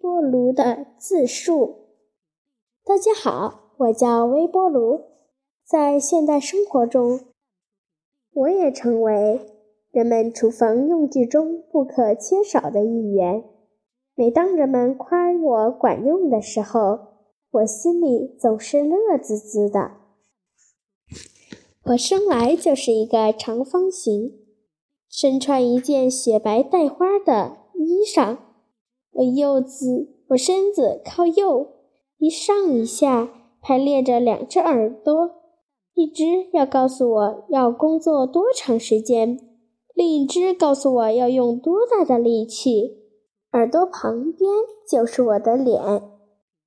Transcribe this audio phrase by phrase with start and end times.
[0.00, 1.88] 波炉的自述。
[2.82, 5.02] 大家好，我叫微波炉，
[5.62, 7.20] 在现代生活中，
[8.32, 9.40] 我也成为
[9.90, 13.44] 人们厨房用具中不可缺少的一员。
[14.14, 17.00] 每当人们夸我管用的时候，
[17.50, 19.90] 我心里总是乐滋滋的。
[21.84, 24.32] 我生来就是一个长方形，
[25.10, 28.38] 身穿一件雪白带花的衣裳。
[29.12, 31.68] 我右子，我身子靠右，
[32.18, 33.28] 一上一下
[33.60, 35.30] 排列着两只耳朵，
[35.94, 39.38] 一只要告诉我要工作多长时间，
[39.94, 42.98] 另一只告诉我要用多大的力气。
[43.52, 44.50] 耳朵旁边
[44.88, 45.82] 就是我的脸。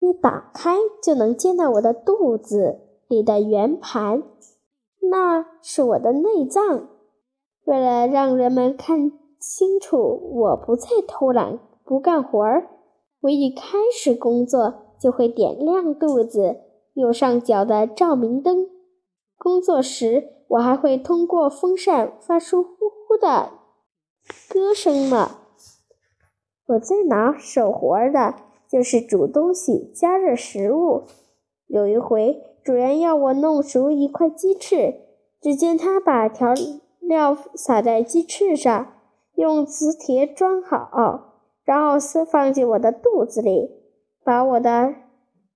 [0.00, 4.22] 一打开就能见到我的肚子里的圆盘，
[5.10, 6.88] 那是我的内脏。
[7.66, 9.98] 为了让人们看清楚
[10.32, 11.58] 我不再偷懒
[11.90, 12.68] 不干活儿，
[13.22, 16.60] 我一开始工作就会点亮肚子
[16.94, 18.68] 右上角的照明灯。
[19.36, 22.68] 工作时我还会通过风扇发出呼
[23.08, 23.54] 呼的
[24.48, 25.38] 歌声呢。
[26.68, 28.36] 我最拿手活的。
[28.68, 31.02] 就是煮东西、加热食物。
[31.66, 34.94] 有一回，主人要我弄熟一块鸡翅，
[35.40, 36.54] 只见他把调
[37.00, 38.92] 料撒在鸡翅上，
[39.34, 41.29] 用磁铁装好，
[41.70, 43.70] 然后是放进我的肚子里，
[44.24, 44.92] 把我的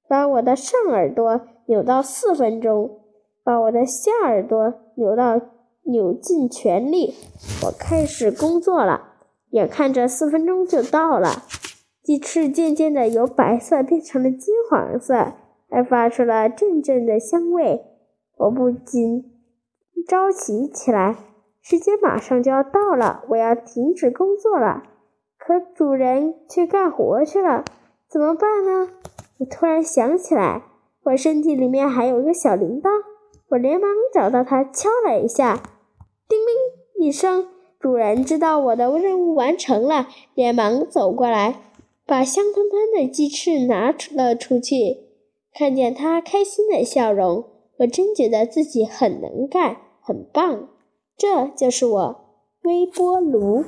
[0.06, 3.00] 把我的上耳朵扭到四分钟，
[3.42, 5.40] 把我的下耳朵扭到
[5.82, 7.14] 扭尽全力。
[7.64, 9.14] 我开始工作了，
[9.50, 11.42] 眼看着四分钟就到了。
[12.00, 15.32] 鸡翅渐渐的由白色变成了金黄色，
[15.68, 17.84] 还发出了阵阵的香味。
[18.36, 19.32] 我不禁
[20.06, 21.16] 着急起来，
[21.60, 24.84] 时间马上就要到了，我要停止工作了。
[25.46, 27.66] 可主人却干活去了，
[28.08, 28.88] 怎么办呢？
[29.38, 30.62] 我突然想起来，
[31.02, 32.88] 我身体里面还有一个小铃铛，
[33.50, 35.62] 我连忙找到它，敲了一下，
[36.26, 37.46] 叮铃一声，
[37.78, 41.60] 主人知道我的任务完成了，连忙走过来。
[42.06, 45.08] 把香喷喷的鸡翅拿出了出去，
[45.52, 47.44] 看见他开心的笑容，
[47.80, 50.68] 我真觉得自己很能干，很棒。
[51.18, 52.16] 这就是我
[52.62, 53.64] 微波炉。